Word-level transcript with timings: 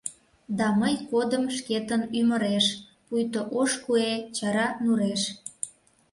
Да 0.57 0.67
мый 0.79 0.95
кодым 1.09 1.43
шкетын 1.55 2.01
ӱмыреш— 2.19 2.65
пуйто 3.05 3.41
ош 3.59 3.71
куэ 3.83 4.11
чара 4.35 4.67
нуреш. 4.83 5.21